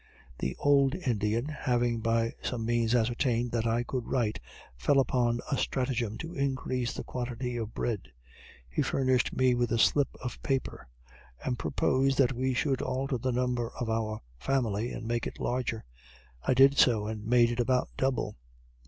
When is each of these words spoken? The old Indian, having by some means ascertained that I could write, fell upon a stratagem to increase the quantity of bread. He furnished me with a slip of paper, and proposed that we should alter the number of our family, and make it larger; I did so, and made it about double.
The 0.39 0.55
old 0.57 0.95
Indian, 0.95 1.45
having 1.45 1.99
by 1.99 2.33
some 2.41 2.65
means 2.65 2.95
ascertained 2.95 3.51
that 3.51 3.67
I 3.67 3.83
could 3.83 4.07
write, 4.07 4.39
fell 4.75 4.99
upon 4.99 5.41
a 5.51 5.59
stratagem 5.59 6.17
to 6.17 6.33
increase 6.33 6.91
the 6.91 7.03
quantity 7.03 7.55
of 7.55 7.75
bread. 7.75 8.07
He 8.67 8.81
furnished 8.81 9.31
me 9.31 9.53
with 9.53 9.71
a 9.71 9.77
slip 9.77 10.15
of 10.15 10.41
paper, 10.41 10.87
and 11.45 11.59
proposed 11.59 12.17
that 12.17 12.33
we 12.33 12.55
should 12.55 12.81
alter 12.81 13.19
the 13.19 13.31
number 13.31 13.69
of 13.79 13.91
our 13.91 14.21
family, 14.39 14.91
and 14.91 15.07
make 15.07 15.27
it 15.27 15.39
larger; 15.39 15.83
I 16.41 16.55
did 16.55 16.79
so, 16.79 17.05
and 17.05 17.23
made 17.27 17.51
it 17.51 17.59
about 17.59 17.89
double. 17.95 18.37